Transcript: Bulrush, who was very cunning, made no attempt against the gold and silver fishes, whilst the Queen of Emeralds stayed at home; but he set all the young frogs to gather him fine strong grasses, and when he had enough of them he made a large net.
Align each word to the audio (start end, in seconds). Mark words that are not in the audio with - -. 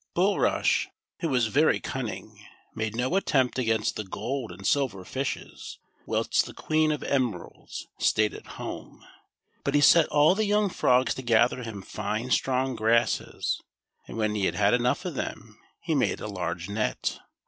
Bulrush, 0.15 0.87
who 1.19 1.29
was 1.29 1.45
very 1.45 1.79
cunning, 1.79 2.43
made 2.73 2.95
no 2.95 3.15
attempt 3.15 3.59
against 3.59 3.95
the 3.97 4.03
gold 4.03 4.51
and 4.51 4.65
silver 4.65 5.05
fishes, 5.05 5.77
whilst 6.07 6.47
the 6.47 6.55
Queen 6.55 6.91
of 6.91 7.03
Emeralds 7.03 7.85
stayed 7.99 8.33
at 8.33 8.47
home; 8.57 9.05
but 9.63 9.75
he 9.75 9.81
set 9.81 10.07
all 10.07 10.33
the 10.33 10.45
young 10.45 10.69
frogs 10.69 11.13
to 11.13 11.21
gather 11.21 11.61
him 11.61 11.83
fine 11.83 12.31
strong 12.31 12.75
grasses, 12.75 13.61
and 14.07 14.17
when 14.17 14.33
he 14.33 14.45
had 14.47 14.73
enough 14.73 15.05
of 15.05 15.13
them 15.13 15.59
he 15.81 15.93
made 15.93 16.19
a 16.19 16.25
large 16.27 16.67
net. 16.67 17.19